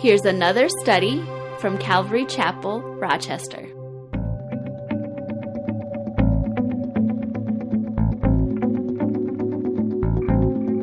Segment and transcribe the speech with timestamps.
[0.00, 1.22] Here's another study
[1.58, 3.66] from Calvary Chapel, Rochester.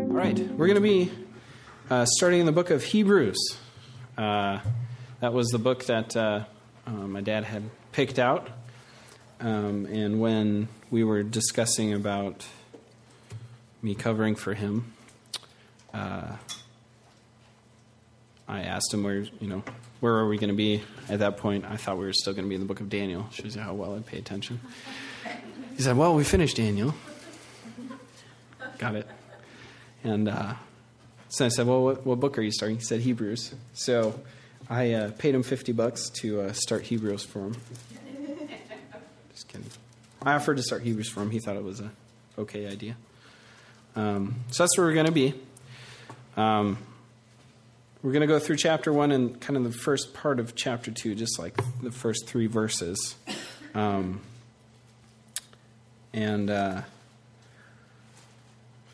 [0.05, 1.11] All right, we're going to be
[1.89, 3.57] uh, starting in the book of Hebrews.
[4.15, 4.59] Uh,
[5.19, 6.43] that was the book that uh,
[6.85, 7.63] uh, my dad had
[7.93, 8.47] picked out.
[9.39, 12.45] Um, and when we were discussing about
[13.81, 14.93] me covering for him,
[15.91, 16.35] uh,
[18.47, 19.63] I asked him where, you know,
[19.99, 21.65] where are we going to be at that point?
[21.65, 23.27] I thought we were still going to be in the book of Daniel.
[23.31, 24.59] Shows you how well I pay attention.
[25.75, 26.93] He said, Well, we finished Daniel.
[28.77, 29.07] Got it.
[30.03, 30.53] And uh,
[31.29, 32.77] so I said, Well, what, what, book are you starting?
[32.77, 33.53] He said, Hebrews.
[33.73, 34.19] So
[34.69, 37.55] I uh, paid him 50 bucks to uh, start Hebrews for him.
[39.33, 39.67] Just kidding.
[40.21, 41.31] I offered to start Hebrews for him.
[41.31, 41.91] He thought it was a
[42.37, 42.95] okay idea.
[43.95, 45.33] Um, so that's where we're going to be.
[46.35, 46.77] Um,
[48.07, 50.91] we're going to go through chapter one and kind of the first part of chapter
[50.91, 53.17] two, just like the first three verses.
[53.75, 54.21] Um,
[56.13, 56.83] and uh,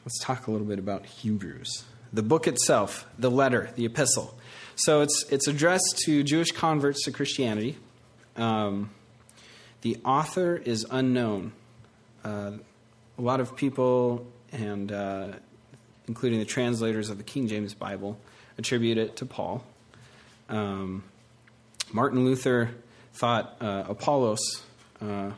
[0.04, 1.84] let's talk a little bit about Hebrews.
[2.12, 4.36] The book itself, the letter, the epistle.
[4.78, 7.78] So it's, it's addressed to Jewish converts to Christianity.
[8.36, 8.90] Um,
[9.82, 11.52] the author is unknown.
[12.26, 12.54] Uh,
[13.20, 15.28] a lot of people, and uh,
[16.08, 18.18] including the translators of the King James Bible,
[18.58, 19.64] attribute it to Paul.
[20.50, 21.04] Um,
[21.92, 22.72] Martin Luther
[23.14, 24.64] thought uh, Apollos
[25.02, 25.32] uh,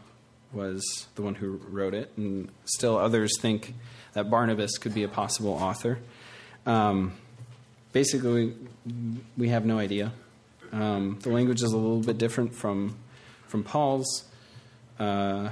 [0.54, 3.74] was the one who wrote it, and still others think
[4.14, 6.00] that Barnabas could be a possible author.
[6.66, 7.14] Um,
[7.92, 8.54] basically,
[9.38, 10.14] we have no idea.
[10.72, 12.98] Um, the language is a little bit different from
[13.48, 14.26] from Paul's
[15.00, 15.52] uh,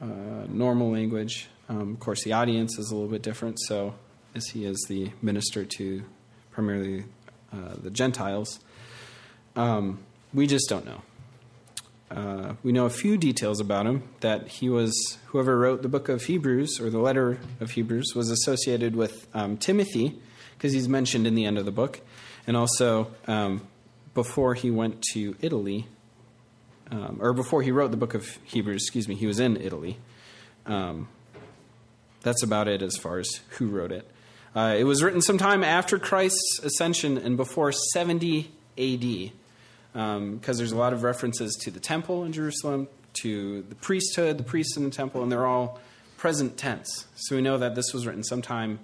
[0.00, 0.04] uh
[0.48, 1.48] normal language.
[1.68, 3.58] Um, of course, the audience is a little bit different.
[3.60, 3.94] So
[4.34, 6.02] as he is the minister to
[6.50, 7.04] primarily
[7.52, 8.60] uh, the Gentiles.
[9.56, 10.00] Um,
[10.32, 11.02] we just don't know.
[12.10, 16.08] Uh, we know a few details about him that he was, whoever wrote the book
[16.08, 20.18] of Hebrews or the letter of Hebrews, was associated with um, Timothy,
[20.56, 22.00] because he's mentioned in the end of the book,
[22.46, 23.66] and also um,
[24.14, 25.86] before he went to Italy,
[26.90, 29.98] um, or before he wrote the book of Hebrews, excuse me, he was in Italy.
[30.64, 31.08] Um,
[32.22, 34.10] that's about it as far as who wrote it.
[34.58, 39.30] Uh, it was written sometime after Christ's ascension and before 70 AD,
[39.92, 42.88] because um, there's a lot of references to the temple in Jerusalem,
[43.22, 45.78] to the priesthood, the priests in the temple, and they're all
[46.16, 47.06] present tense.
[47.14, 48.80] So we know that this was written sometime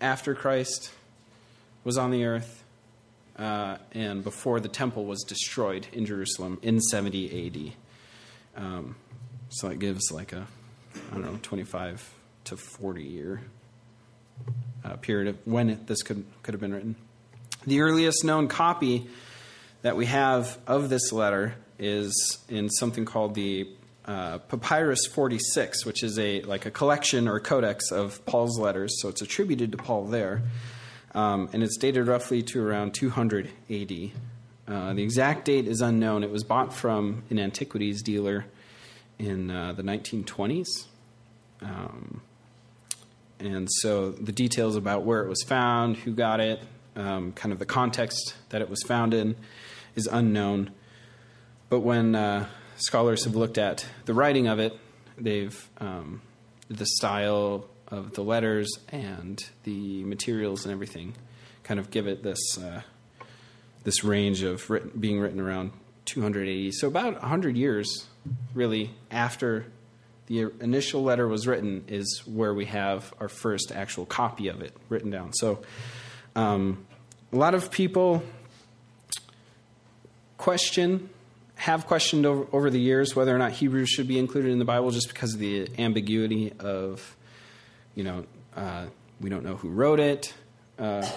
[0.00, 0.90] after Christ
[1.84, 2.64] was on the earth
[3.38, 7.46] uh, and before the temple was destroyed in Jerusalem in 70
[8.56, 8.60] AD.
[8.64, 8.96] Um,
[9.48, 10.48] so it gives like a,
[11.12, 12.12] I don't know, 25
[12.46, 13.42] to 40 year
[14.84, 16.96] uh, period of when it, this could, could have been written.
[17.66, 19.06] The earliest known copy
[19.82, 23.68] that we have of this letter is in something called the
[24.04, 29.00] uh, Papyrus 46, which is a like a collection or codex of Paul's letters.
[29.00, 30.42] So it's attributed to Paul there,
[31.14, 34.10] um, and it's dated roughly to around 200 AD.
[34.66, 36.22] Uh, the exact date is unknown.
[36.22, 38.46] It was bought from an antiquities dealer
[39.18, 40.66] in uh, the 1920s.
[41.60, 42.20] Um,
[43.44, 46.62] and so the details about where it was found, who got it,
[46.96, 49.36] um, kind of the context that it was found in
[49.94, 50.70] is unknown.
[51.68, 52.46] But when uh,
[52.76, 54.78] scholars have looked at the writing of it,
[55.18, 56.22] they've um,
[56.68, 61.14] the style of the letters and the materials and everything
[61.62, 62.82] kind of give it this uh,
[63.84, 65.72] this range of written, being written around
[66.06, 66.72] 280.
[66.72, 68.06] So about 100 years,
[68.54, 69.66] really, after
[70.26, 74.74] the initial letter was written is where we have our first actual copy of it
[74.88, 75.32] written down.
[75.34, 75.62] So,
[76.34, 76.86] um,
[77.32, 78.22] a lot of people
[80.38, 81.10] question,
[81.56, 84.64] have questioned over, over, the years whether or not Hebrews should be included in the
[84.64, 87.16] Bible just because of the ambiguity of,
[87.94, 88.24] you know,
[88.56, 88.86] uh,
[89.20, 90.34] we don't know who wrote it,
[90.78, 91.08] uh,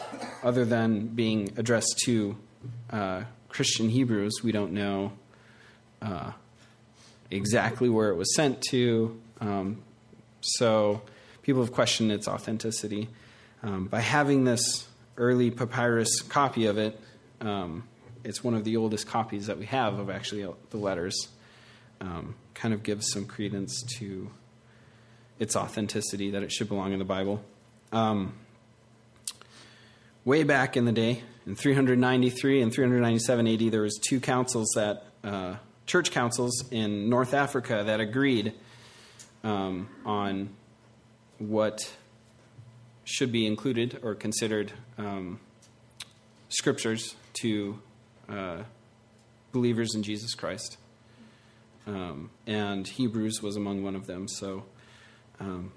[0.44, 2.38] other than being addressed to
[2.90, 5.14] uh, Christian Hebrews, we don't know
[6.02, 6.32] uh,
[7.32, 9.20] exactly where it was sent to.
[9.40, 9.84] Um,
[10.42, 11.02] so
[11.42, 13.10] people have questioned its authenticity.
[13.64, 14.88] Um, by having this
[15.18, 17.00] early papyrus copy of it,
[17.42, 17.84] um,
[18.24, 21.30] it's one of the oldest copies that we have of actually the letters.
[22.00, 24.30] Um, kind of gives some credence to
[25.40, 27.44] its authenticity that it should belong in the Bible.
[27.92, 28.34] Um,
[30.26, 35.06] way back in the day, in 393 and 397 AD, there was two councils that
[35.24, 35.56] uh,
[35.88, 38.54] church councils in North Africa that agreed
[39.44, 40.50] um, on
[41.40, 41.92] what
[43.06, 45.40] should be included or considered um,
[46.50, 47.80] scriptures to
[48.28, 48.64] uh,
[49.54, 50.78] believers in Jesus Christ.
[51.88, 54.66] Um, and Hebrews was among one of them, so
[55.40, 55.72] um,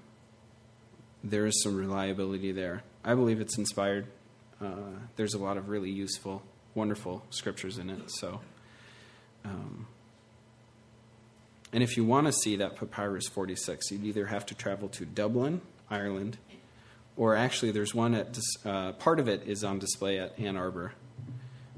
[1.23, 2.83] there is some reliability there.
[3.05, 4.07] I believe it's inspired.
[4.61, 6.43] Uh, there's a lot of really useful,
[6.75, 8.11] wonderful scriptures in it.
[8.11, 8.41] So,
[9.45, 9.87] um,
[11.73, 15.05] and if you want to see that Papyrus 46, you'd either have to travel to
[15.05, 16.39] Dublin, Ireland,
[17.17, 20.95] or actually, there's one at uh, part of it is on display at Ann Arbor,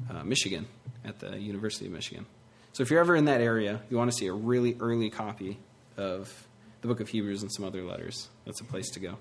[0.09, 0.67] uh, Michigan,
[1.05, 2.27] at the University of Michigan.
[2.73, 5.59] So if you're ever in that area, you want to see a really early copy
[5.97, 6.47] of
[6.81, 8.29] the Book of Hebrews and some other letters.
[8.45, 9.19] That's a place to go.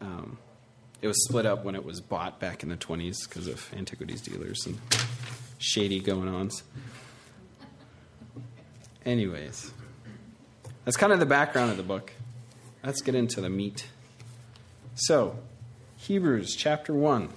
[0.00, 0.38] Um,
[1.02, 4.20] it was split up when it was bought back in the 20s because of antiquities
[4.20, 4.78] dealers and
[5.58, 6.62] shady going ons.
[9.06, 9.72] Anyways,
[10.84, 12.12] that's kind of the background of the book.
[12.82, 13.86] Let's get into the meat.
[14.94, 15.36] So,
[15.98, 17.28] Hebrews chapter 1,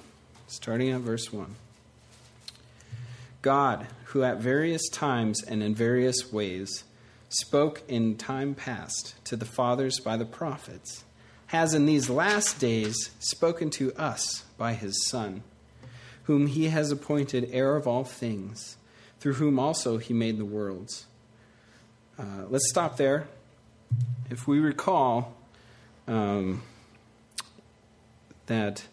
[0.47, 1.55] starting at verse 1.
[3.41, 6.85] God, who at various times and in various ways
[7.27, 11.03] spoke in time past to the fathers by the prophets,
[11.47, 15.43] has in these last days spoken to us by his Son,
[16.23, 18.77] whom he has appointed heir of all things,
[19.19, 21.05] through whom also he made the worlds.
[22.17, 23.27] Uh, let's stop there.
[24.29, 25.33] If we recall,
[26.07, 26.61] um,
[28.45, 28.85] that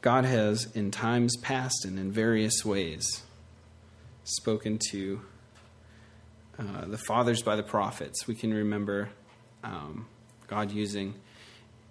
[0.00, 3.22] God has, in times past and in various ways,
[4.24, 5.22] spoken to
[6.58, 8.26] uh, the fathers by the prophets.
[8.26, 9.08] We can remember
[9.64, 10.06] um,
[10.46, 11.14] God using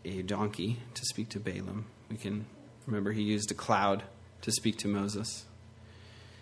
[0.05, 1.85] a donkey to speak to Balaam.
[2.09, 2.45] We can
[2.85, 4.03] remember he used a cloud
[4.41, 5.45] to speak to Moses.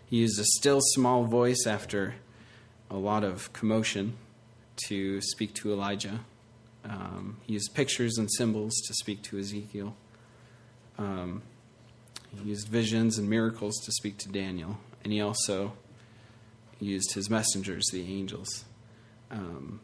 [0.08, 2.16] He used a still small voice after
[2.96, 4.16] a lot of commotion
[4.88, 6.22] to speak to Elijah.
[6.86, 9.98] Um, he used pictures and symbols to speak to Ezekiel.
[10.98, 11.42] Um,
[12.32, 14.78] he used visions and miracles to speak to Daniel.
[15.04, 15.74] And he also
[16.80, 18.64] used his messengers, the angels.
[19.30, 19.82] Um,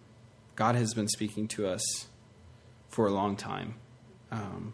[0.55, 2.07] God has been speaking to us
[2.87, 3.75] for a long time.
[4.31, 4.73] Um,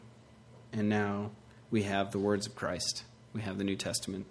[0.71, 1.31] and now
[1.71, 3.03] we have the words of Christ,
[3.33, 4.27] we have the New Testament,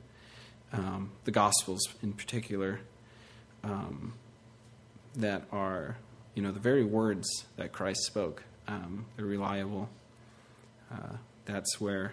[0.72, 2.80] um, the Gospels in particular,
[3.66, 4.14] um,
[5.16, 5.96] that are
[6.36, 9.88] you know, the very words that Christ spoke, um, they're reliable.
[10.92, 11.16] Uh,
[11.46, 12.12] that's where,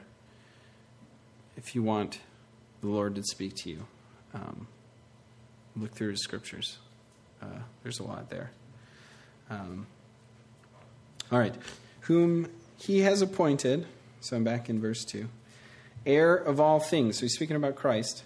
[1.57, 2.19] if you want
[2.79, 3.85] the Lord to speak to you,
[4.33, 4.67] um,
[5.75, 6.77] look through his scriptures.
[7.41, 8.51] Uh, there's a lot there.
[9.49, 9.87] Um,
[11.29, 11.55] all right.
[12.01, 12.47] Whom
[12.77, 13.85] he has appointed,
[14.21, 15.27] so I'm back in verse 2,
[16.05, 17.17] heir of all things.
[17.17, 18.23] So he's speaking about Christ,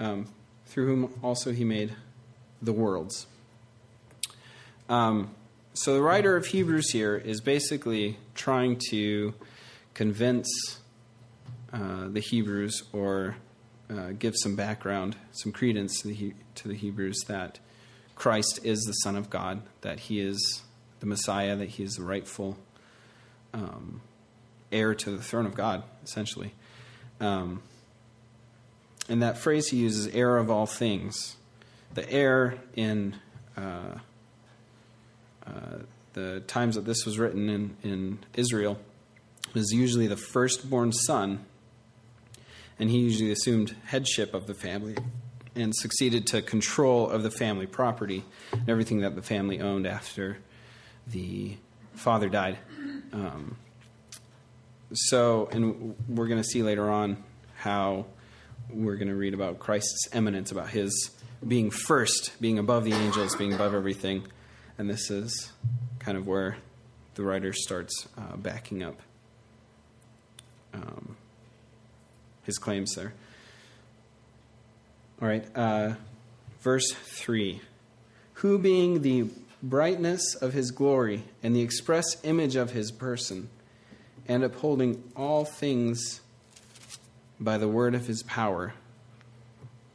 [0.00, 0.26] um,
[0.66, 1.94] through whom also he made
[2.60, 3.26] the worlds.
[4.88, 5.30] Um,
[5.74, 9.34] so the writer of Hebrews here is basically trying to
[9.94, 10.48] convince
[11.72, 13.36] uh, the Hebrews or
[13.90, 17.58] uh, give some background, some credence to the, he- to the Hebrews that
[18.16, 20.62] Christ is the Son of God, that he is
[21.00, 22.56] the Messiah, that he is the rightful
[23.54, 24.00] um,
[24.72, 26.54] heir to the throne of God, essentially.
[27.20, 27.62] Um,
[29.08, 31.36] and that phrase he uses, heir of all things.
[31.94, 33.16] The heir in
[33.56, 33.98] uh,
[35.46, 35.50] uh,
[36.12, 38.78] the times that this was written in, in Israel
[39.54, 41.44] was usually the firstborn son,
[42.78, 44.96] and he usually assumed headship of the family
[45.54, 50.38] and succeeded to control of the family property and everything that the family owned after
[51.06, 51.56] the
[51.94, 52.58] father died.
[53.12, 53.56] Um,
[54.92, 57.22] so, and we're going to see later on
[57.56, 58.06] how
[58.70, 61.10] we're going to read about Christ's eminence, about his
[61.46, 64.26] being first, being above the angels, being above everything.
[64.76, 65.52] And this is
[65.98, 66.56] kind of where
[67.14, 69.00] the writer starts uh, backing up
[70.74, 71.16] um,
[72.44, 73.12] his claims there.
[75.20, 75.94] All right, uh,
[76.60, 77.60] verse 3
[78.34, 79.28] Who being the
[79.62, 83.48] brightness of his glory and the express image of his person,
[84.28, 86.20] and upholding all things
[87.40, 88.74] by the word of his power,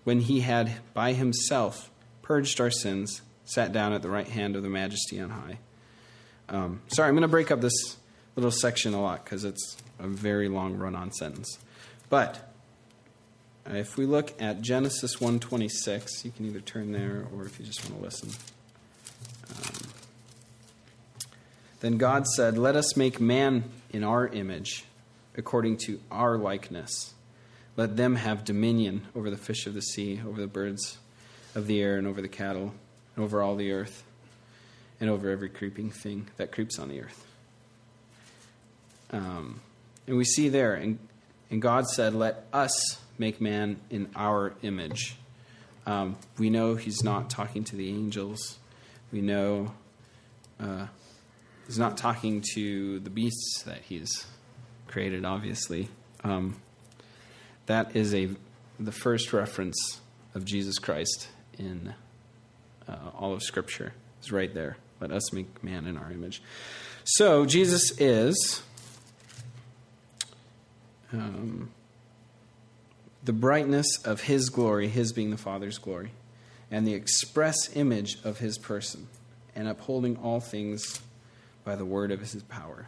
[0.03, 1.89] when he had by himself
[2.21, 5.59] purged our sins sat down at the right hand of the majesty on high.
[6.49, 7.97] Um, sorry, I'm going to break up this
[8.35, 11.57] little section a lot because it's a very long run-on sentence.
[12.09, 12.53] But
[13.65, 17.83] if we look at Genesis 1:26, you can either turn there or if you just
[17.83, 18.29] want to listen.
[19.49, 19.89] Um,
[21.79, 24.85] then God said, "Let us make man in our image,
[25.37, 27.13] according to our likeness.
[27.75, 30.97] Let them have dominion over the fish of the sea, over the birds
[31.55, 32.73] of the air, and over the cattle."
[33.15, 34.03] and over all the earth,
[34.99, 37.25] and over every creeping thing that creeps on the earth.
[39.11, 39.61] Um,
[40.07, 40.97] and we see there, and,
[41.51, 45.15] and God said, Let us make man in our image.
[45.85, 48.57] Um, we know he's not talking to the angels.
[49.11, 49.73] We know
[50.59, 50.87] uh,
[51.67, 54.25] he's not talking to the beasts that he's
[54.87, 55.89] created, obviously.
[56.23, 56.55] Um,
[57.65, 58.29] that is a
[58.79, 60.01] the first reference
[60.35, 61.27] of Jesus Christ
[61.57, 61.93] in
[62.87, 63.93] uh, all of Scripture.
[64.21, 64.77] Is right there.
[64.99, 66.41] Let us make man in our image.
[67.03, 68.63] So Jesus is
[71.11, 71.71] um,
[73.23, 76.11] the brightness of His glory, His being the Father's glory,
[76.71, 79.07] and the express image of His person,
[79.55, 81.01] and upholding all things
[81.65, 82.87] by the word of His power.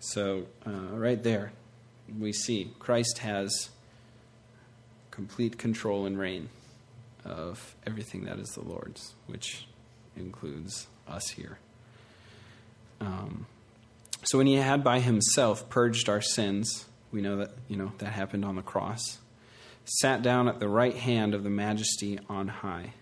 [0.00, 1.52] So, uh, right there,
[2.18, 3.70] we see Christ has
[5.10, 6.48] complete control and reign
[7.24, 9.66] of everything that is the Lord's, which
[10.16, 11.58] includes us here.
[13.00, 13.46] Um,
[14.24, 18.12] so when he had by himself purged our sins, we know that you know that
[18.12, 19.18] happened on the cross.
[19.84, 22.94] Sat down at the right hand of the Majesty on high.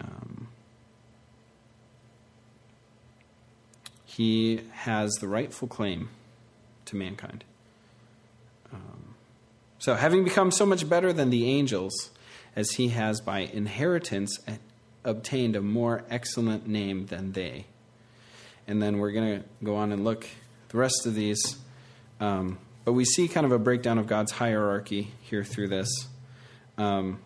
[0.00, 0.48] Um,
[4.04, 6.08] he has the rightful claim
[6.86, 7.44] to mankind.
[8.72, 9.14] Um,
[9.78, 12.10] so, having become so much better than the angels,
[12.56, 14.38] as he has by inheritance
[15.04, 17.66] obtained a more excellent name than they.
[18.66, 20.26] And then we're going to go on and look
[20.70, 21.56] the rest of these.
[22.18, 25.88] Um, but we see kind of a breakdown of God's hierarchy here through this.
[26.78, 27.20] Um,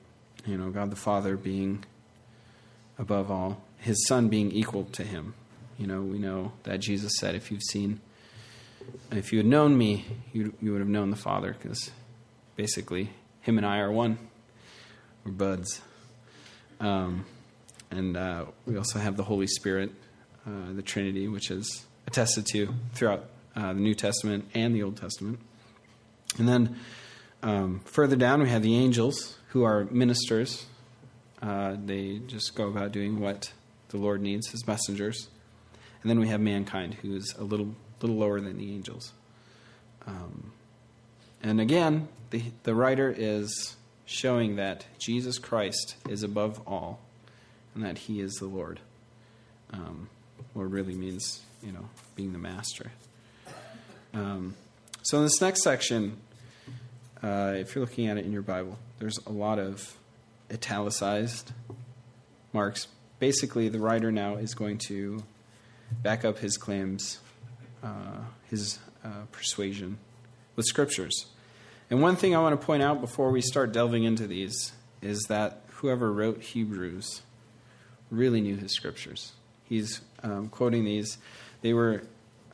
[0.44, 1.84] you know, God the Father being
[2.98, 5.34] above all, his Son being equal to him.
[5.78, 8.00] You know, we know that Jesus said, if you've seen,
[9.10, 11.90] if you had known me, you, you would have known the Father, because
[12.56, 14.18] basically, him and I are one.
[15.24, 15.80] We're buds.
[16.78, 17.26] Um,
[17.90, 19.90] and uh, we also have the Holy Spirit,
[20.46, 23.24] uh, the Trinity, which is attested to throughout
[23.56, 25.40] uh, the New Testament and the Old Testament.
[26.38, 26.76] And then
[27.42, 30.66] um, further down, we have the angels, who are ministers.
[31.42, 33.52] Uh, they just go about doing what
[33.88, 35.28] the Lord needs, his messengers.
[36.02, 39.12] And then we have mankind, who is a little, little lower than the angels.
[40.06, 40.52] Um,
[41.42, 43.76] and again, the, the writer is
[44.06, 47.00] showing that Jesus Christ is above all
[47.74, 48.80] and that he is the Lord.
[49.72, 50.08] Um,
[50.54, 52.90] Lord really means, you know, being the master.
[54.12, 54.54] Um,
[55.02, 56.16] so in this next section,
[57.22, 59.96] uh, if you're looking at it in your Bible, there's a lot of
[60.50, 61.52] italicized
[62.52, 62.88] marks.
[63.18, 65.22] Basically, the writer now is going to
[66.02, 67.18] back up his claims,
[67.82, 69.98] uh, his uh, persuasion
[70.56, 71.26] with scriptures.
[71.90, 74.72] And one thing I want to point out before we start delving into these
[75.02, 77.22] is that whoever wrote Hebrews
[78.10, 79.32] really knew his scriptures.
[79.64, 81.18] He's um, quoting these.
[81.62, 82.02] They were,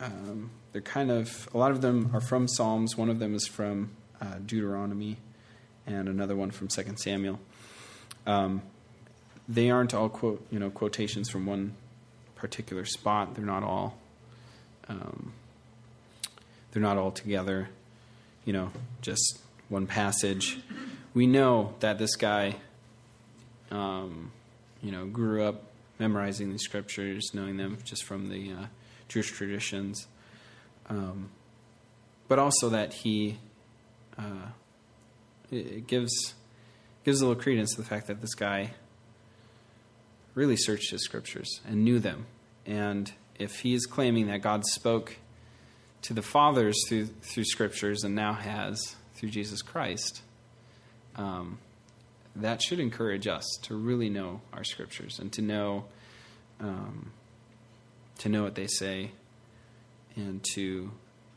[0.00, 2.97] um, they're kind of, a lot of them are from Psalms.
[2.97, 3.90] One of them is from
[4.21, 5.16] uh, Deuteronomy,
[5.87, 7.38] and another one from Second Samuel.
[8.26, 8.62] Um,
[9.49, 11.75] they aren't all quote, you know, quotations from one
[12.35, 13.35] particular spot.
[13.35, 13.99] They're not all,
[14.88, 15.33] um,
[16.73, 17.69] they're not all together.
[18.45, 18.71] You know,
[19.02, 20.59] just one passage.
[21.14, 22.57] We know that this guy
[23.71, 24.33] um,
[24.83, 25.62] you know, grew up
[25.99, 28.66] memorizing these scriptures, knowing them just from the uh,
[29.09, 30.07] Jewish traditions,
[30.88, 31.31] um,
[32.28, 33.38] but also that he
[34.19, 34.49] uh,
[35.50, 36.35] it gives
[37.05, 38.73] gives a little credence to the fact that this guy
[40.35, 42.26] really searched his scriptures and knew them,
[42.64, 45.16] and if he is claiming that God spoke
[46.02, 50.23] to the fathers through through scriptures and now has through Jesus Christ.
[51.16, 51.59] Um,
[52.37, 55.87] that should encourage us to really know our scriptures and to know
[56.61, 57.12] um,
[58.19, 59.12] to know what they say
[60.16, 60.90] and to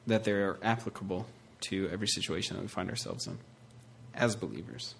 [0.08, 1.25] that they're applicable
[1.62, 3.38] to every situation that we find ourselves in
[4.13, 4.96] as believers.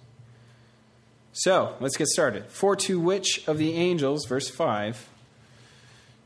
[1.32, 2.46] So let's get started.
[2.46, 5.08] For to which of the angels, verse 5,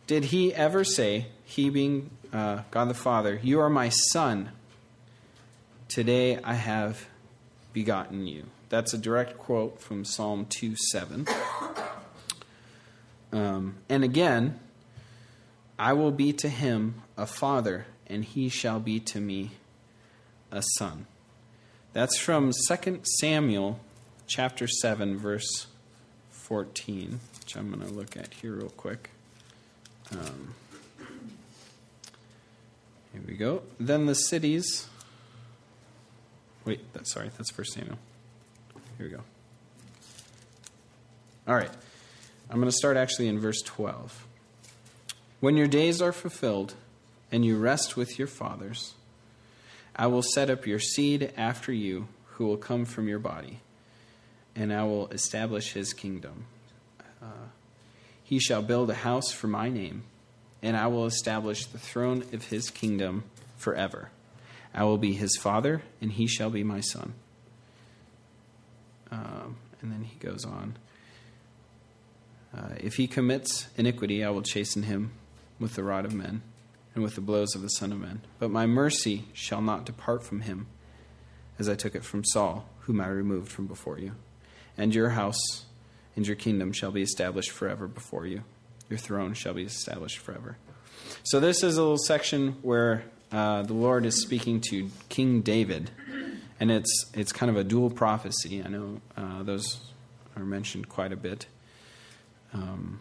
[0.06, 4.50] did he ever say, he being uh, God the Father, You are my son,
[5.88, 7.06] today I have
[7.72, 8.44] begotten you?
[8.68, 11.26] That's a direct quote from Psalm 2 7.
[13.34, 14.60] Um, and again,
[15.76, 19.50] I will be to him a father, and he shall be to me
[20.52, 21.06] a son.
[21.92, 23.80] That's from 2 Samuel
[24.28, 25.66] chapter 7, verse
[26.30, 29.10] 14, which I'm going to look at here real quick.
[30.12, 30.54] Um,
[33.12, 33.62] here we go.
[33.78, 34.86] Then the cities.
[36.64, 37.98] Wait, that, sorry, that's First Samuel.
[38.98, 39.22] Here we go.
[41.46, 41.70] All right.
[42.50, 44.26] I'm going to start actually in verse 12.
[45.40, 46.74] When your days are fulfilled
[47.32, 48.94] and you rest with your fathers,
[49.96, 53.60] I will set up your seed after you, who will come from your body,
[54.56, 56.46] and I will establish his kingdom.
[57.22, 57.48] Uh,
[58.24, 60.02] he shall build a house for my name,
[60.62, 63.24] and I will establish the throne of his kingdom
[63.56, 64.10] forever.
[64.74, 67.14] I will be his father, and he shall be my son.
[69.12, 70.76] Um, and then he goes on.
[72.56, 75.12] Uh, if he commits iniquity, I will chasten him
[75.60, 76.42] with the rod of men
[76.94, 78.22] and with the blows of the Son of Man.
[78.38, 80.66] But my mercy shall not depart from him,
[81.58, 84.12] as I took it from Saul, whom I removed from before you.
[84.76, 85.64] And your house
[86.16, 88.42] and your kingdom shall be established forever before you.
[88.88, 90.56] Your throne shall be established forever.
[91.22, 95.90] So, this is a little section where uh, the Lord is speaking to King David.
[96.60, 98.62] And it's, it's kind of a dual prophecy.
[98.64, 99.80] I know uh, those
[100.36, 101.46] are mentioned quite a bit
[102.52, 103.00] um,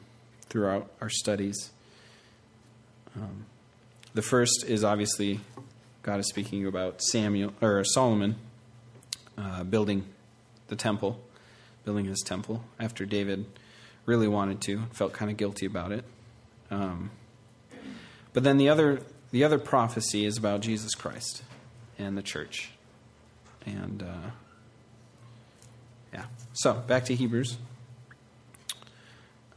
[0.50, 1.72] throughout our studies.
[3.16, 3.46] Um,
[4.14, 5.40] the first is obviously
[6.02, 8.36] God is speaking about Samuel or Solomon
[9.38, 10.06] uh, building
[10.68, 11.20] the temple,
[11.84, 13.46] building his temple after David
[14.06, 16.04] really wanted to, felt kind of guilty about it.
[16.70, 17.12] Um,
[18.34, 21.44] but then the other the other prophecy is about Jesus Christ
[21.98, 22.72] and the church,
[23.66, 24.30] and uh,
[26.14, 26.26] yeah.
[26.54, 27.58] So back to Hebrews,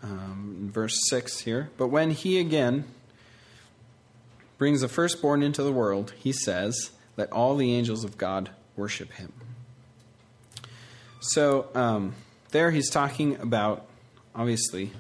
[0.03, 1.71] um, verse six here.
[1.77, 2.85] But when he again
[4.59, 9.13] brings the firstborn into the world, he says, Let all the angels of God worship
[9.13, 9.33] him.
[11.21, 12.15] So um,
[12.51, 13.87] there he's talking about,
[14.35, 14.93] obviously,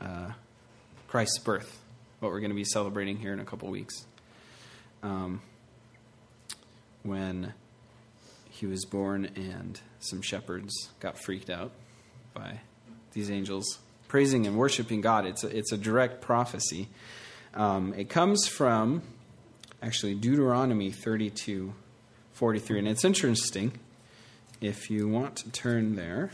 [0.00, 0.32] uh,
[1.08, 1.78] Christ's birth,
[2.20, 4.06] what we're going to be celebrating here in a couple weeks.
[5.02, 5.40] Um,
[7.02, 7.54] when
[8.50, 11.72] he was born, and some shepherds got freaked out
[12.34, 12.60] by
[13.12, 15.24] these angels praising and worshiping God.
[15.24, 16.88] It's a, it's a direct prophecy
[17.54, 19.02] um, it comes from
[19.82, 21.74] actually Deuteronomy 32
[22.32, 22.78] 43.
[22.78, 23.72] And it's interesting
[24.60, 26.30] if you want to turn there.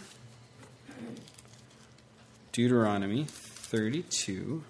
[2.52, 4.62] Deuteronomy 32.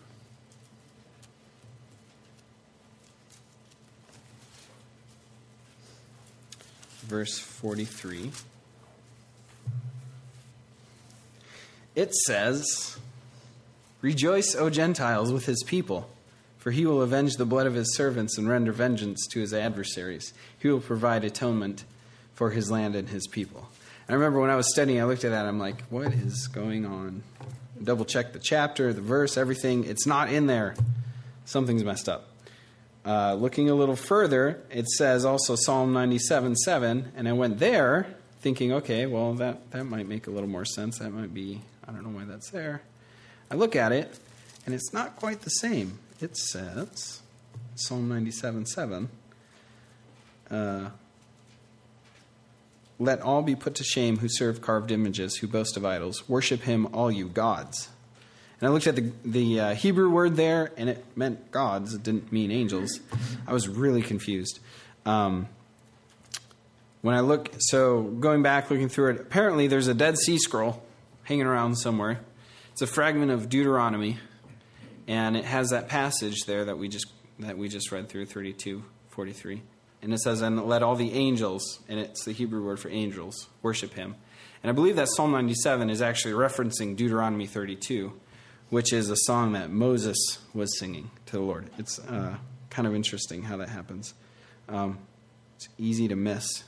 [7.03, 8.33] Verse 43.
[11.95, 12.99] It says,
[14.03, 16.11] Rejoice, O Gentiles, with his people
[16.67, 20.35] for he will avenge the blood of his servants and render vengeance to his adversaries.
[20.59, 21.85] He will provide atonement
[22.37, 23.69] for his land and his people.
[24.07, 25.47] And I remember when I was studying, I looked at that.
[25.47, 27.25] I'm like, what is going on?
[27.83, 29.83] Double check the chapter, the verse, everything.
[29.85, 30.77] It's not in there.
[31.45, 32.29] Something's messed up.
[33.05, 37.13] Uh, looking a little further, it says also Psalm 97 7.
[37.17, 41.01] And I went there thinking, okay, well, that, that might make a little more sense.
[41.01, 42.83] That might be, I don't know why that's there.
[43.51, 44.19] I look at it,
[44.65, 47.21] and it's not quite the same it says,
[47.75, 49.09] Psalm 97 7,
[50.51, 50.91] uh,
[52.99, 56.29] let all be put to shame who serve carved images, who boast of idols.
[56.29, 57.89] Worship him, all you gods.
[58.61, 61.93] And I looked at the, the uh, Hebrew word there, and it meant gods.
[61.93, 63.01] It didn't mean angels.
[63.47, 64.61] I was really confused.
[65.05, 65.49] Um,
[67.03, 70.83] when I look, so going back, looking through it, apparently there's a Dead Sea Scroll
[71.25, 72.21] hanging around somewhere.
[72.73, 74.19] It's a fragment of Deuteronomy
[75.07, 77.07] and it has that passage there that we just
[77.39, 79.63] that we just read through 32 43
[80.07, 83.49] and it says and let all the angels and it's the hebrew word for angels
[83.61, 84.15] worship him.
[84.63, 88.13] And i believe that psalm 97 is actually referencing deuteronomy 32
[88.71, 91.71] which is a song that moses was singing to the lord.
[91.77, 92.37] It's uh,
[92.71, 94.15] kind of interesting how that happens.
[94.69, 94.99] Um,
[95.57, 96.63] it's easy to miss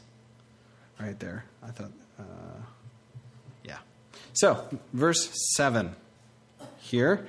[0.99, 1.45] right there.
[1.63, 2.61] I thought uh,
[3.63, 3.79] yeah.
[4.33, 5.95] So verse 7
[6.79, 7.25] here.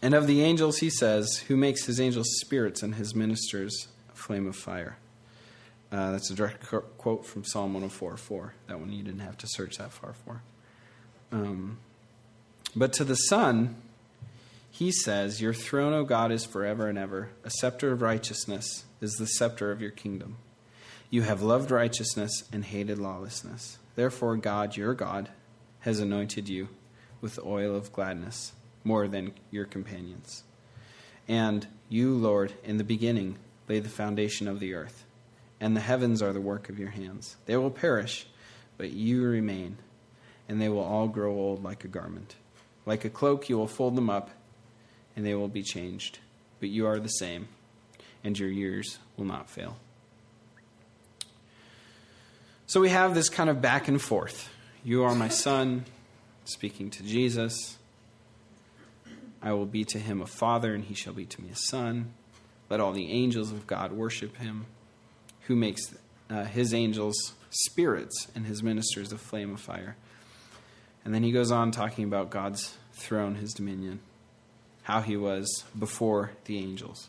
[0.00, 3.88] And of the angels, he says, who makes his angels spirits and his ministers
[4.26, 4.96] flame of fire.
[5.92, 6.66] Uh, that's a direct
[6.98, 8.54] quote from Psalm 104 4.
[8.66, 10.42] That one you didn't have to search that far for.
[11.30, 11.78] Um,
[12.74, 13.76] but to the Son,
[14.68, 17.30] he says, Your throne, O God, is forever and ever.
[17.44, 20.36] A scepter of righteousness is the scepter of your kingdom.
[21.08, 23.78] You have loved righteousness and hated lawlessness.
[23.94, 25.30] Therefore, God, your God,
[25.80, 26.68] has anointed you
[27.20, 30.42] with the oil of gladness more than your companions.
[31.28, 35.04] And you, Lord, in the beginning laid the foundation of the earth,
[35.60, 37.36] and the heavens are the work of your hands.
[37.46, 38.26] They will perish,
[38.78, 39.78] but you remain,
[40.48, 42.36] and they will all grow old like a garment.
[42.84, 44.30] Like a cloak, you will fold them up,
[45.16, 46.18] and they will be changed.
[46.60, 47.48] But you are the same,
[48.22, 49.76] and your years will not fail.
[52.66, 54.50] So we have this kind of back and forth.
[54.82, 55.84] You are my son,
[56.44, 57.78] speaking to Jesus.
[59.42, 62.12] I will be to him a father, and he shall be to me a son.
[62.68, 64.66] Let all the angels of God worship him.
[65.42, 65.94] who makes
[66.28, 69.96] uh, his angels spirits and his ministers a flame of fire.
[71.04, 74.00] And then he goes on talking about God's throne, his dominion,
[74.82, 77.08] how he was before the angels.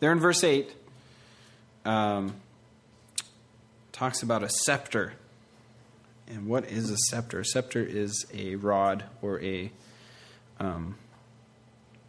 [0.00, 0.70] There in verse 8,
[1.86, 2.34] um,
[3.92, 5.14] talks about a scepter.
[6.26, 7.40] And what is a scepter?
[7.40, 9.72] A scepter is a rod or a,
[10.60, 10.96] um,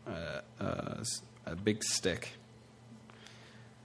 [0.06, 1.04] a, a,
[1.46, 2.34] a big stick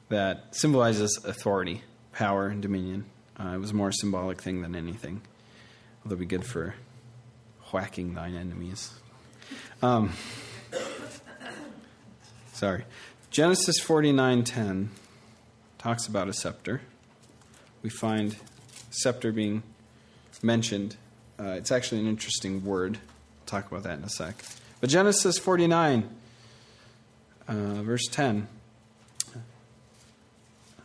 [0.08, 3.06] that symbolizes authority, power, and dominion.
[3.38, 5.22] Uh, it was a more symbolic thing than anything.
[6.04, 6.74] Although be good for
[7.72, 8.92] whacking thine enemies.
[9.82, 10.12] Um,
[12.52, 12.84] sorry.
[13.30, 14.90] Genesis 49:10
[15.78, 16.82] talks about a scepter.
[17.82, 18.36] We find
[18.90, 19.62] scepter being
[20.42, 20.96] mentioned.
[21.38, 22.98] Uh, it's actually an interesting word.
[22.98, 24.44] I'll talk about that in a sec.
[24.80, 26.08] But Genesis 49,
[27.48, 28.46] uh, verse 10.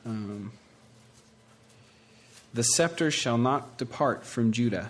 [0.09, 0.51] Um,
[2.51, 4.89] the scepter shall not depart from Judah,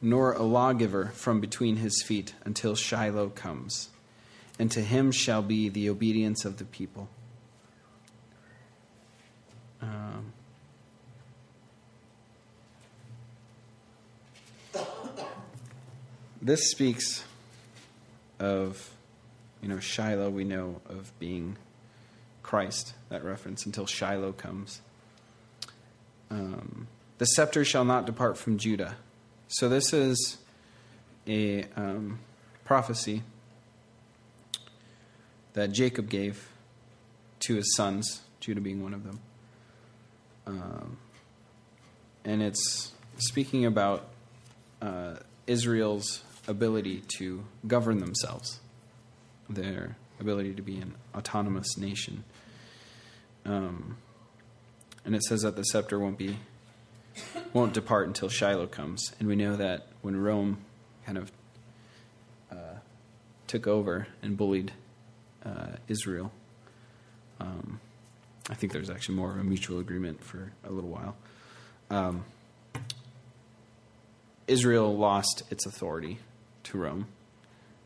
[0.00, 3.90] nor a lawgiver from between his feet until Shiloh comes,
[4.58, 7.10] and to him shall be the obedience of the people.
[9.82, 10.32] Um,
[16.40, 17.22] this speaks
[18.40, 18.94] of,
[19.60, 21.58] you know, Shiloh, we know of being
[22.54, 24.80] Christ, that reference, until Shiloh comes.
[26.30, 26.86] Um,
[27.18, 28.94] the scepter shall not depart from Judah.
[29.48, 30.36] So this is
[31.26, 32.20] a um,
[32.64, 33.24] prophecy
[35.54, 36.48] that Jacob gave
[37.40, 39.18] to his sons, Judah being one of them.
[40.46, 40.98] Um,
[42.24, 44.06] and it's speaking about
[44.80, 45.16] uh,
[45.48, 48.60] Israel's ability to govern themselves,
[49.50, 52.22] their ability to be an autonomous nation.
[53.44, 53.98] Um,
[55.04, 56.38] and it says that the scepter won't be
[57.52, 60.58] won't depart until Shiloh comes, and we know that when Rome
[61.06, 61.30] kind of
[62.50, 62.78] uh,
[63.46, 64.72] took over and bullied
[65.44, 66.32] uh, Israel,
[67.40, 67.80] um,
[68.50, 71.16] I think there's actually more of a mutual agreement for a little while.
[71.90, 72.24] Um,
[74.48, 76.18] Israel lost its authority
[76.64, 77.06] to Rome,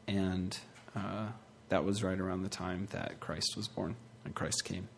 [0.07, 0.59] and
[0.97, 1.27] uh,
[1.69, 4.89] that was right around the time that Christ was born and Christ came.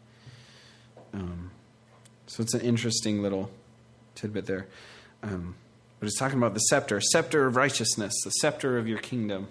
[1.13, 1.51] Um,
[2.27, 3.51] so it's an interesting little
[4.15, 4.67] tidbit there.
[5.23, 5.57] Um,
[5.99, 9.49] but it's talking about the scepter, scepter of righteousness, the scepter of your kingdom.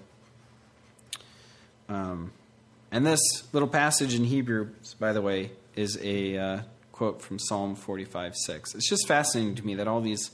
[1.87, 2.31] Um,
[2.91, 3.21] and this
[3.53, 4.69] little passage in Hebrew,
[4.99, 6.59] by the way, is a uh,
[6.91, 8.75] quote from Psalm 45 6.
[8.75, 10.31] It's just fascinating to me that all these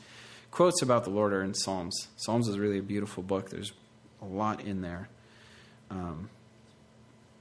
[0.52, 2.08] quotes about the Lord are in Psalms.
[2.16, 3.74] Psalms is really a beautiful book, there's
[4.22, 5.10] a lot in there.
[5.92, 6.30] Um,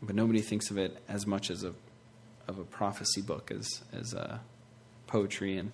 [0.02, 1.72] but nobody thinks of it as much as a
[2.48, 4.40] of a prophecy book as as a
[5.06, 5.70] poetry and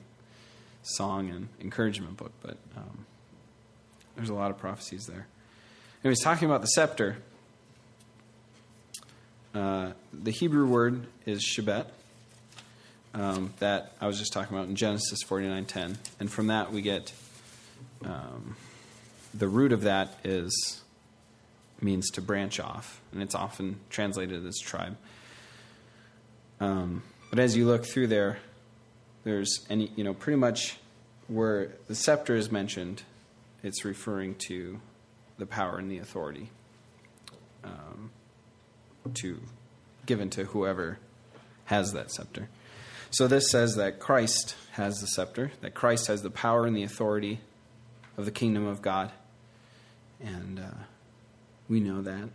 [0.83, 2.33] song and encouragement book.
[2.43, 3.07] But um,
[4.17, 5.27] there's a lot of prophecies there.
[6.03, 7.19] And he's talking about the scepter.
[9.55, 11.87] Uh, the Hebrew word is shebet.
[13.13, 17.13] Um, that I was just talking about in Genesis 49:10, and from that we get
[18.05, 18.57] um,
[19.35, 20.81] the root of that is
[21.81, 24.97] means to branch off, and it's often translated as tribe.
[26.61, 28.39] Um, but as you look through there,
[29.25, 30.77] there's any, you know, pretty much
[31.29, 33.03] where the scepter is mentioned,
[33.63, 34.81] it's referring to
[35.39, 36.51] the power and the authority
[37.65, 38.11] um,
[39.15, 39.41] to
[40.07, 40.99] given to whoever
[41.67, 42.49] has that scepter.
[43.11, 46.83] So this says that Christ has the scepter, that Christ has the power and the
[46.83, 47.41] authority
[48.17, 49.11] of the kingdom of God,
[50.21, 50.79] and uh,
[51.69, 52.29] we know that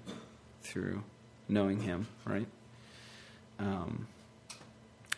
[0.64, 1.04] through
[1.48, 2.48] knowing Him, right?
[3.60, 4.08] Um,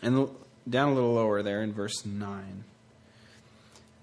[0.02, 0.30] and
[0.70, 2.64] down a little lower there in verse 9,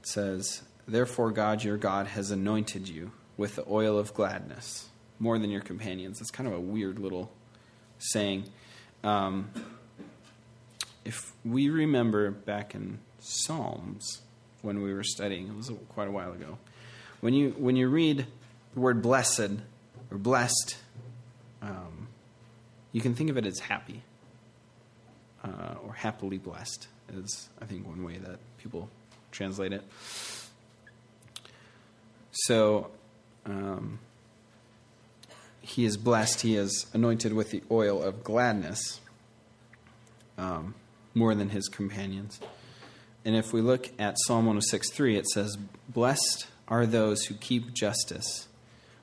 [0.00, 5.38] it says, Therefore, God your God has anointed you with the oil of gladness more
[5.38, 6.20] than your companions.
[6.20, 7.30] It's kind of a weird little
[7.98, 8.44] saying.
[9.02, 9.50] Um,
[11.04, 14.22] if we remember back in Psalms
[14.62, 16.58] when we were studying, it was quite a while ago.
[17.20, 18.26] When you when you read
[18.74, 19.52] the word blessed
[20.10, 20.76] or blessed,
[21.62, 22.08] um,
[22.92, 24.02] you can think of it as happy
[25.44, 28.88] uh, or happily blessed, is I think one way that people
[29.30, 29.82] translate it.
[32.32, 32.90] So,
[33.46, 34.00] um,
[35.60, 39.00] he is blessed, he is anointed with the oil of gladness
[40.36, 40.74] um,
[41.14, 42.40] more than his companions.
[43.24, 45.56] And if we look at Psalm 106 3, it says,
[45.88, 48.48] Blessed are those who keep justice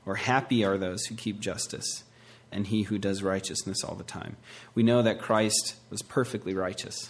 [0.06, 2.04] or happy are those who keep justice
[2.52, 4.36] and he who does righteousness all the time.
[4.76, 7.10] We know that Christ was perfectly righteous,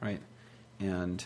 [0.00, 0.20] right?
[0.80, 1.24] And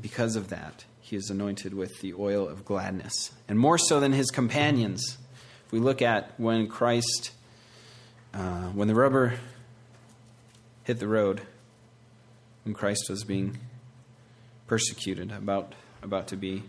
[0.00, 3.32] because of that, he is anointed with the oil of gladness.
[3.48, 5.18] And more so than his companions.
[5.66, 7.30] If we look at when Christ,
[8.34, 9.34] uh, when the rubber
[10.84, 11.42] hit the road,
[12.64, 13.58] when Christ was being
[14.66, 16.64] persecuted, about, about to be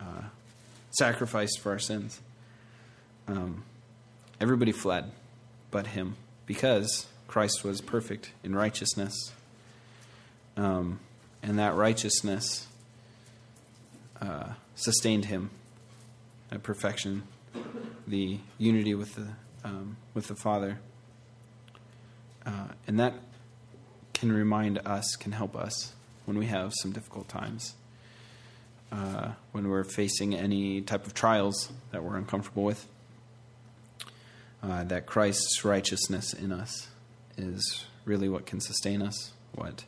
[0.00, 0.22] uh,
[0.90, 2.20] sacrificed for our sins,
[3.26, 3.64] um,
[4.42, 5.08] everybody fled
[5.70, 9.30] but him because Christ was perfect in righteousness.
[10.56, 10.98] Um,
[11.44, 12.66] and that righteousness
[14.20, 15.50] uh, sustained him
[16.50, 17.22] at perfection,
[18.08, 19.28] the unity with the,
[19.62, 20.80] um, with the Father.
[22.44, 23.14] Uh, and that
[24.12, 25.92] can remind us, can help us
[26.24, 27.74] when we have some difficult times.
[28.90, 32.86] Uh, when we're facing any type of trials that we're uncomfortable with,
[34.62, 36.88] uh, that Christ's righteousness in us
[37.36, 39.84] is really what can sustain us, what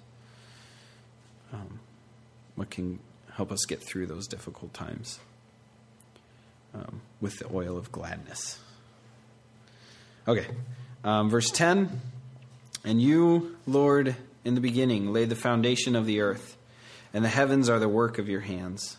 [1.52, 1.80] um,
[2.56, 2.98] what can
[3.32, 5.18] help us get through those difficult times
[6.74, 8.58] um, with the oil of gladness.
[10.26, 10.46] Okay,
[11.04, 12.00] um, verse 10
[12.84, 16.56] And you, Lord, in the beginning laid the foundation of the earth,
[17.12, 18.96] and the heavens are the work of your hands.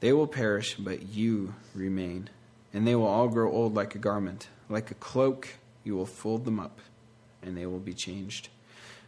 [0.00, 2.28] They will perish, but you remain,
[2.74, 4.48] and they will all grow old like a garment.
[4.68, 5.48] Like a cloak,
[5.84, 6.80] you will fold them up,
[7.42, 8.48] and they will be changed.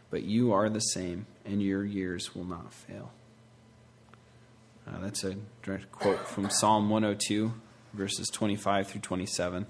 [0.09, 3.11] But you are the same, and your years will not fail.
[4.87, 7.53] Uh, that's a direct quote from Psalm 102,
[7.93, 9.67] verses 25 through 27.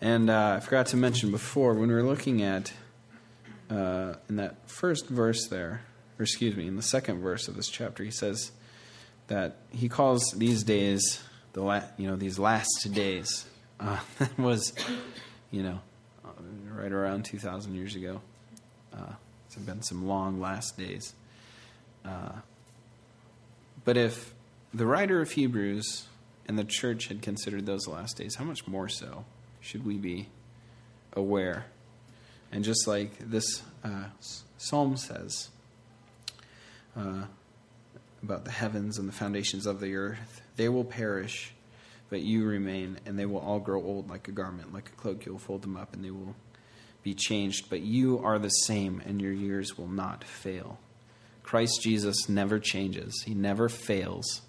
[0.00, 2.72] And uh, I forgot to mention before, when we were looking at
[3.70, 5.82] uh, in that first verse there,
[6.18, 8.52] or excuse me, in the second verse of this chapter, he says
[9.26, 13.46] that he calls these days the la- you know these last days.
[13.80, 14.72] Uh, that was,
[15.50, 15.80] you know,
[16.72, 18.20] right around 2,000 years ago.
[18.92, 19.12] Uh,
[19.46, 21.14] it's been some long last days.
[22.04, 22.32] Uh,
[23.84, 24.34] but if
[24.72, 26.06] the writer of Hebrews
[26.46, 29.24] and the church had considered those last days, how much more so
[29.60, 30.28] should we be
[31.12, 31.66] aware?
[32.50, 34.04] And just like this uh,
[34.56, 35.48] psalm says
[36.96, 37.24] uh,
[38.22, 41.52] about the heavens and the foundations of the earth, they will perish
[42.10, 45.26] but you remain, and they will all grow old like a garment, like a cloak.
[45.26, 46.34] You will fold them up, and they will
[47.02, 47.68] be changed.
[47.68, 50.78] But you are the same, and your years will not fail.
[51.42, 54.42] Christ Jesus never changes, He never fails.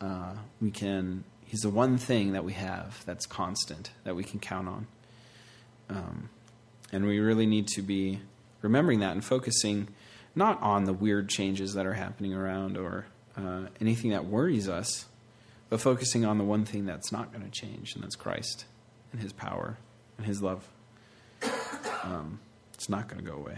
[0.00, 4.40] Uh, we can, He's the one thing that we have that's constant, that we can
[4.40, 4.86] count on.
[5.88, 6.30] Um,
[6.92, 8.20] and we really need to be
[8.60, 9.88] remembering that and focusing
[10.34, 15.06] not on the weird changes that are happening around or uh, anything that worries us
[15.72, 18.66] but focusing on the one thing that's not going to change, and that's Christ
[19.10, 19.78] and His power
[20.18, 20.68] and His love.
[22.04, 22.40] Um,
[22.74, 23.56] it's not going to go away.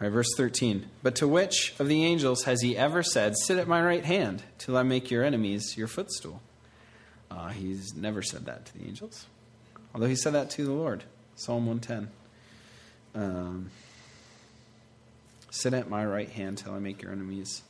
[0.00, 0.86] All right, verse 13.
[1.02, 4.42] But to which of the angels has he ever said, Sit at my right hand
[4.56, 6.40] till I make your enemies your footstool?
[7.30, 9.26] Uh, he's never said that to the angels,
[9.94, 11.04] although he said that to the Lord.
[11.34, 12.10] Psalm 110.
[13.14, 13.70] Um,
[15.50, 17.60] Sit at my right hand till I make your enemies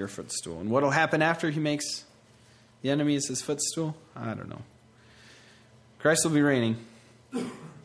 [0.00, 0.58] your footstool.
[0.58, 2.04] And what will happen after he makes
[2.82, 3.94] the enemies his footstool?
[4.16, 4.62] I don't know.
[6.00, 6.78] Christ will be reigning.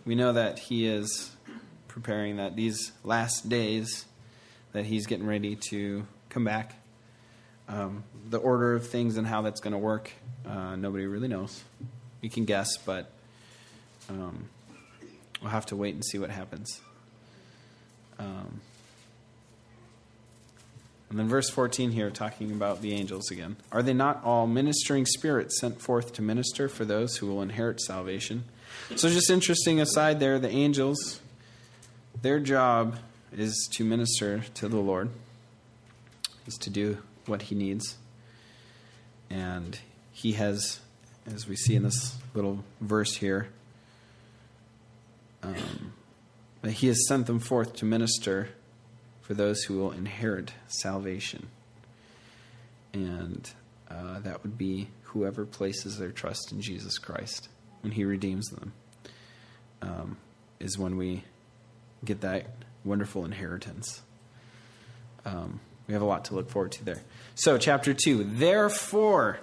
[0.06, 1.36] We know that he is
[1.89, 4.06] preparing that these last days
[4.71, 6.75] that he's getting ready to come back.
[7.67, 10.12] Um, the order of things and how that's going to work,
[10.47, 11.63] uh, nobody really knows.
[12.21, 13.12] We can guess, but
[14.10, 14.47] um,
[15.41, 16.80] we'll have to wait and see what happens.
[18.19, 18.62] Um,
[21.09, 23.57] and then verse 14 here, talking about the angels again.
[23.71, 27.79] Are they not all ministering spirits sent forth to minister for those who will inherit
[27.79, 28.45] salvation?
[28.95, 31.19] So, just interesting aside there, the angels,
[32.21, 32.97] their job
[33.31, 35.09] is to minister to the Lord,
[36.47, 37.97] is to do what he needs.
[39.29, 39.77] And
[40.11, 40.79] he has,
[41.27, 43.49] as we see in this little verse here,
[45.43, 45.93] um,
[46.67, 48.49] he has sent them forth to minister
[49.25, 51.47] for those who will inherit salvation.
[52.93, 53.49] And
[53.89, 57.49] uh, that would be whoever places their trust in Jesus Christ
[57.81, 58.73] when He redeems them,
[59.81, 60.17] um,
[60.59, 61.23] is when we
[62.03, 62.45] get that
[62.83, 64.03] wonderful inheritance.
[65.25, 67.01] Um, we have a lot to look forward to there.
[67.33, 69.39] So, chapter 2 Therefore,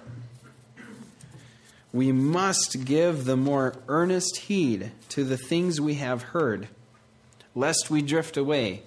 [1.91, 6.69] we must give the more earnest heed to the things we have heard,
[7.53, 8.83] lest we drift away.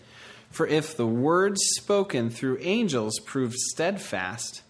[0.57, 4.63] For if the words spoken through angels proved steadfast,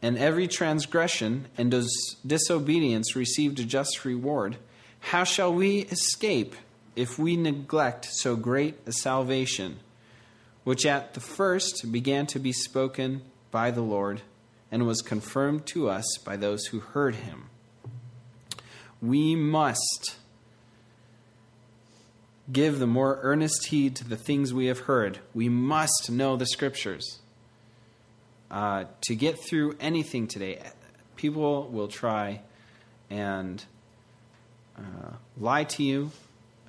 [0.00, 4.56] and every transgression and dis- disobedience received a just reward,
[5.00, 6.54] how shall we escape
[6.94, 9.80] if we neglect so great a salvation,
[10.62, 14.22] which at the first began to be spoken by the Lord
[14.70, 17.46] and was confirmed to us by those who heard him.
[19.02, 20.18] We must
[22.52, 25.18] give the more earnest heed to the things we have heard.
[25.32, 27.20] We must know the scriptures.
[28.50, 30.62] Uh, to get through anything today,
[31.16, 32.40] people will try
[33.10, 33.64] and
[34.76, 36.10] uh, lie to you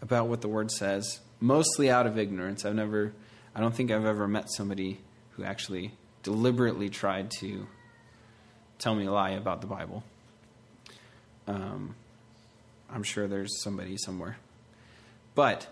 [0.02, 2.66] about what the word says, mostly out of ignorance.
[2.66, 3.14] I've never,
[3.54, 5.00] I don't think I've ever met somebody
[5.32, 5.92] who actually
[6.24, 7.68] deliberately tried to
[8.80, 10.04] tell me a lie about the Bible.
[11.48, 11.96] Um,
[12.92, 14.38] I'm sure there's somebody somewhere.
[15.36, 15.68] But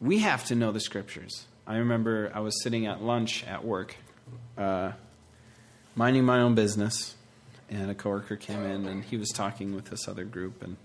[0.00, 1.46] we have to know the scriptures.
[1.66, 3.96] I remember I was sitting at lunch at work,
[4.58, 4.92] uh,
[5.96, 7.14] minding my own business,
[7.70, 10.76] and a coworker came in and he was talking with this other group, and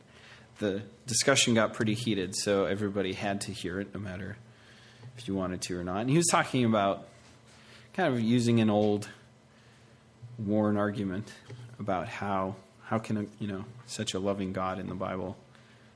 [0.60, 4.38] the discussion got pretty heated, so everybody had to hear it, no matter
[5.18, 5.98] if you wanted to or not.
[5.98, 7.08] And he was talking about
[7.94, 9.10] kind of using an old,
[10.38, 11.34] worn argument
[11.78, 15.38] about how how can a, you know such a loving God in the Bible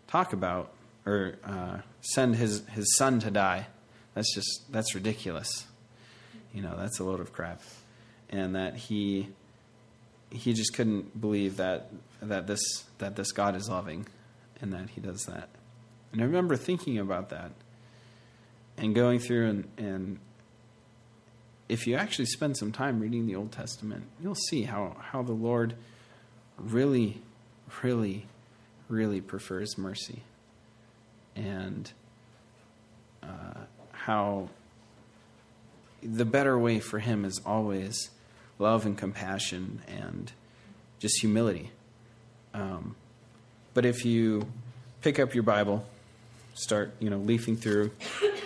[0.07, 0.71] talk about
[1.05, 3.67] or uh, send his his son to die?
[4.13, 5.65] That's just that's ridiculous.
[6.53, 7.61] You know that's a load of crap,
[8.29, 9.29] and that he
[10.29, 11.89] he just couldn't believe that
[12.21, 12.61] that this
[12.99, 14.07] that this God is loving,
[14.61, 15.49] and that he does that.
[16.11, 17.51] And I remember thinking about that
[18.77, 20.19] and going through and, and
[21.69, 25.33] if you actually spend some time reading the Old Testament, you'll see how, how the
[25.33, 25.75] Lord
[26.57, 27.21] really,
[27.81, 28.27] really,
[28.89, 30.23] really prefers mercy.
[31.35, 31.91] And
[33.21, 34.49] uh, how
[36.01, 38.09] the better way for him is always
[38.59, 40.31] love and compassion and
[40.99, 41.71] just humility.
[42.53, 42.95] Um,
[43.73, 44.47] but if you
[45.01, 45.85] pick up your Bible,
[46.53, 47.91] start you know leafing through,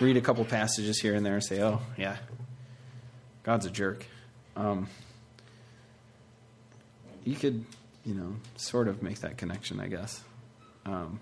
[0.00, 2.16] read a couple passages here and there, and say, "Oh yeah,
[3.42, 4.06] God's a jerk,"
[4.56, 4.88] um,
[7.24, 7.64] you could
[8.04, 10.22] you know sort of make that connection, I guess.
[10.86, 11.20] Um,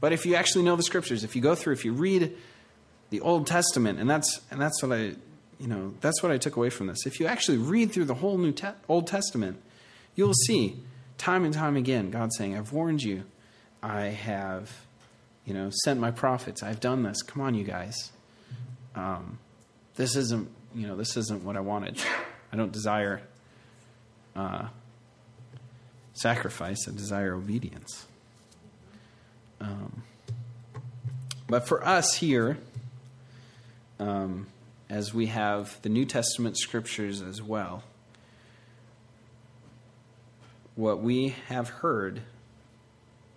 [0.00, 2.34] but if you actually know the scriptures, if you go through, if you read
[3.10, 5.14] the Old Testament, and that's and that's what I
[5.58, 7.06] you know that's what I took away from this.
[7.06, 9.60] If you actually read through the whole New Te- Old Testament,
[10.14, 10.78] you'll see
[11.18, 13.24] time and time again God saying, "I've warned you.
[13.82, 14.70] I have,
[15.44, 16.62] you know, sent my prophets.
[16.62, 17.22] I've done this.
[17.22, 18.10] Come on, you guys.
[18.94, 19.38] Um,
[19.96, 21.98] this isn't you know this isn't what I wanted.
[22.52, 23.20] I don't desire
[24.34, 24.68] uh,
[26.14, 26.88] sacrifice.
[26.88, 28.06] I desire obedience."
[29.60, 30.02] Um,
[31.48, 32.58] but for us here,
[33.98, 34.46] um,
[34.88, 37.82] as we have the New Testament scriptures as well,
[40.74, 42.22] what we have heard,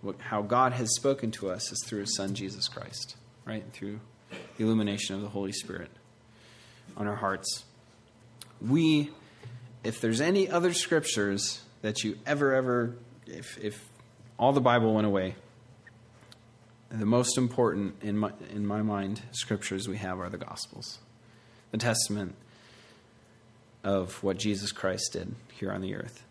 [0.00, 3.64] what, how God has spoken to us, is through His Son Jesus Christ, right?
[3.72, 4.00] Through
[4.56, 5.90] the illumination of the Holy Spirit
[6.96, 7.64] on our hearts.
[8.60, 9.10] We,
[9.82, 12.94] if there's any other scriptures that you ever, ever,
[13.26, 13.88] if, if
[14.38, 15.34] all the Bible went away,
[16.98, 20.98] the most important in my, in my mind scriptures we have are the Gospels,
[21.72, 22.36] the testament
[23.82, 26.22] of what Jesus Christ did here on the earth.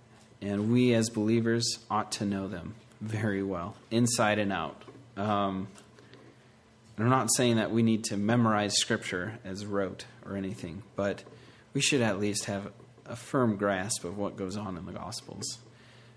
[0.41, 4.81] And we as believers ought to know them very well, inside and out.
[5.17, 5.67] Um,
[6.97, 11.23] I'm not saying that we need to memorize scripture as rote or anything, but
[11.73, 12.71] we should at least have
[13.05, 15.59] a firm grasp of what goes on in the Gospels,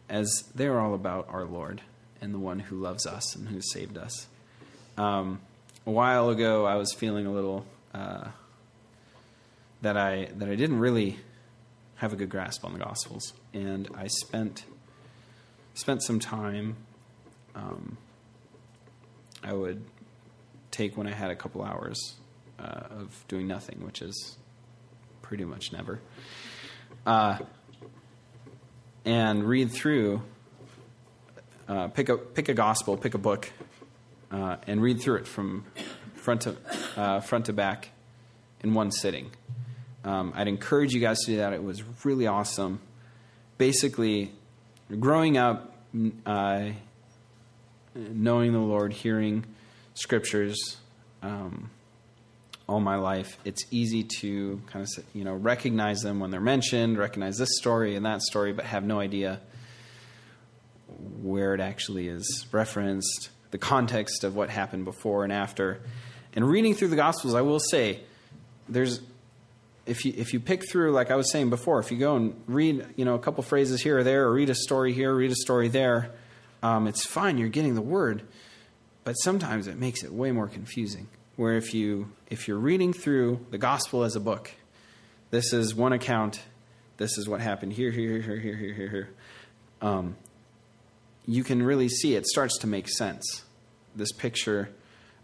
[0.09, 1.82] as they're all about our Lord
[2.20, 4.28] and the one who loves us and who saved us.
[4.98, 5.40] Um,
[5.87, 8.28] a while ago, I was feeling a little uh,
[9.82, 11.18] that I that I didn't really
[11.96, 14.64] have a good grasp on the Gospels, and I spent
[15.74, 16.76] spent some time.
[17.54, 17.98] Um,
[19.42, 19.85] I would
[20.70, 22.16] take when I had a couple hours
[22.59, 24.37] uh, of doing nothing, which is
[25.22, 26.00] pretty much never,
[27.04, 27.38] uh,
[29.04, 30.22] and read through.
[31.68, 33.53] Uh, pick a pick a gospel, pick a book,
[34.31, 35.64] uh, and read through it from
[36.14, 36.57] front to
[36.97, 37.91] uh, front to back
[38.62, 39.31] in one sitting.
[40.05, 41.53] Um, I'd encourage you guys to do that.
[41.53, 42.81] It was really awesome.
[43.59, 44.33] Basically,
[45.01, 45.74] growing up,
[46.24, 46.70] uh,
[47.95, 49.45] knowing the Lord, hearing
[49.95, 50.77] scriptures
[51.22, 51.70] um,
[52.68, 56.99] all my life, it's easy to kind of you know recognize them when they're mentioned,
[56.99, 59.41] recognize this story and that story, but have no idea
[61.22, 65.80] where it actually is referenced the context of what happened before and after.
[66.34, 68.01] And reading through the Gospels, I will say,
[68.68, 69.01] there's
[69.86, 72.40] if you if you pick through, like I was saying before, if you go and
[72.47, 75.30] read, you know, a couple phrases here or there, or read a story here, read
[75.30, 76.11] a story there,
[76.62, 77.38] um, it's fine.
[77.38, 78.22] You're getting the word,
[79.05, 83.47] but sometimes it makes it way more confusing where if you if you're reading through
[83.51, 84.51] the gospel as a book,
[85.30, 86.40] this is one account.
[86.97, 89.11] This is what happened here, here, here, here, here, here, here.
[89.82, 90.16] Um,
[91.27, 93.45] you can really see it starts to make sense.
[93.95, 94.70] This picture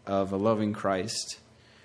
[0.06, 1.38] of a loving Christ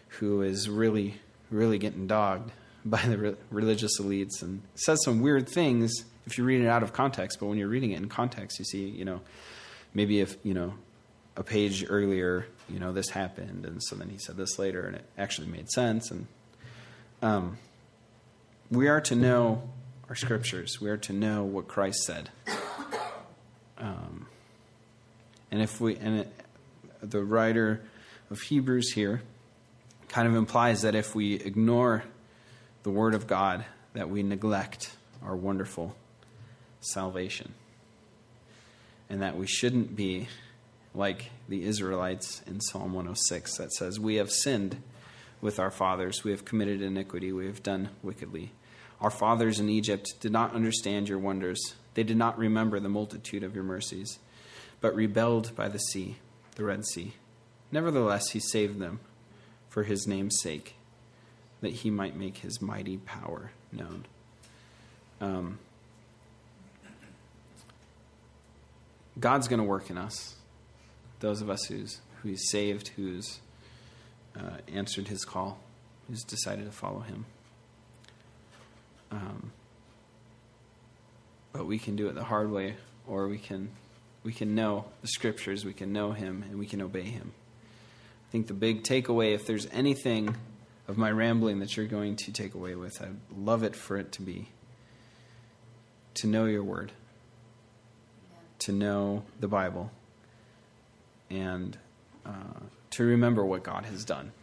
[0.07, 1.15] who is really,
[1.51, 2.51] really getting dogged
[2.85, 5.93] by the re- religious elites and says some weird things
[6.25, 7.39] if you read it out of context.
[7.39, 9.21] But when you're reading it in context, you see, you know,
[9.93, 10.73] maybe if, you know,
[11.35, 14.95] a page earlier, you know, this happened, and so then he said this later, and
[14.95, 16.09] it actually made sense.
[16.09, 16.27] And
[17.21, 17.57] um,
[18.71, 19.69] we are to know
[20.09, 20.81] our scriptures.
[20.81, 22.29] We are to know what Christ said.
[25.51, 26.33] And if we and it,
[27.01, 27.81] the writer
[28.29, 29.21] of Hebrews here
[30.09, 32.03] kind of implies that if we ignore
[32.83, 34.91] the word of God, that we neglect
[35.23, 35.95] our wonderful
[36.79, 37.53] salvation,
[39.09, 40.27] and that we shouldn't be
[40.93, 44.81] like the Israelites in Psalm 106 that says, "We have sinned
[45.41, 48.51] with our fathers; we have committed iniquity; we have done wickedly."
[48.99, 51.75] Our fathers in Egypt did not understand your wonders.
[51.93, 54.17] They did not remember the multitude of your mercies,
[54.81, 56.17] but rebelled by the sea,
[56.55, 57.13] the Red Sea.
[57.71, 58.99] Nevertheless, he saved them
[59.69, 60.75] for his name's sake,
[61.61, 64.05] that he might make his mighty power known.
[65.19, 65.59] Um,
[69.19, 70.35] God's going to work in us.
[71.19, 73.39] Those of us who's, who's saved, who's
[74.35, 75.57] uh, answered his call,
[76.07, 77.25] who's decided to follow him.
[79.11, 79.51] Um,
[81.51, 82.75] but we can do it the hard way,
[83.07, 83.69] or we can
[84.27, 87.31] we can know the scriptures, we can know Him, and we can obey Him.
[88.27, 90.35] I think the big takeaway, if there's anything
[90.85, 94.11] of my rambling that you're going to take away with, I'd love it for it
[94.11, 94.49] to be
[96.15, 96.91] to know your Word,
[98.59, 99.91] to know the Bible,
[101.29, 101.77] and
[102.25, 102.59] uh,
[102.89, 104.33] to remember what God has done,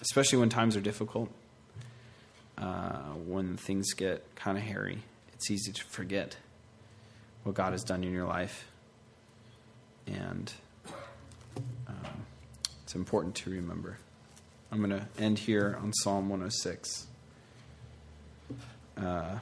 [0.00, 1.30] especially when times are difficult
[2.58, 6.38] uh, when things get kind of hairy, it's easy to forget
[7.44, 8.66] what God has done in your life.
[10.12, 10.52] And
[11.88, 12.26] um,
[12.82, 13.98] it's important to remember.
[14.72, 17.06] I'm going to end here on Psalm 106.
[18.96, 19.38] Uh,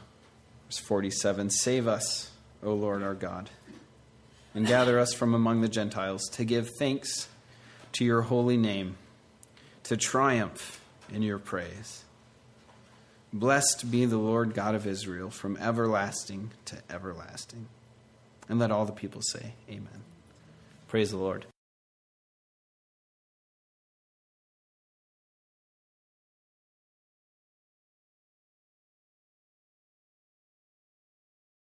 [0.67, 2.31] verse 47 Save us,
[2.63, 3.51] O Lord our God,
[4.55, 7.29] and gather us from among the Gentiles to give thanks
[7.93, 8.97] to your holy name,
[9.85, 10.81] to triumph
[11.13, 12.05] in your praise.
[13.33, 17.69] Blessed be the Lord God of Israel from everlasting to everlasting.
[18.49, 20.08] And let all the people say, Amen.
[20.89, 21.45] Praise the Lord.